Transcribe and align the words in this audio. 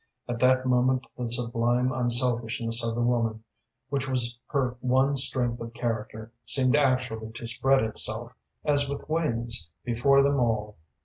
At 0.27 0.39
that 0.39 0.65
moment 0.65 1.05
the 1.15 1.27
sublime 1.27 1.91
unselfishness 1.91 2.83
of 2.83 2.95
the 2.95 3.01
woman, 3.03 3.43
which 3.89 4.09
was 4.09 4.39
her 4.47 4.75
one 4.79 5.15
strength 5.15 5.61
of 5.61 5.75
character, 5.75 6.31
seemed 6.43 6.75
actually 6.75 7.31
to 7.33 7.45
spread 7.45 7.83
itself, 7.83 8.33
as 8.65 8.89
with 8.89 9.07
wings, 9.07 9.69
before 9.83 10.23
them 10.23 10.39
all. 10.39 10.75